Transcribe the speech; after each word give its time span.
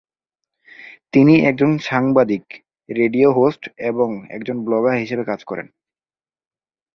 তিনি 1.13 1.33
একজন 1.41 1.71
সাংবাদিক, 1.81 2.43
রেডিও 2.89 3.29
হোস্ট 3.31 3.63
এবং 3.89 4.09
একজন 4.29 4.57
ব্লগার 4.65 4.95
হিসাবে 4.97 5.23
কাজ 5.25 5.39
করেন। 5.43 5.67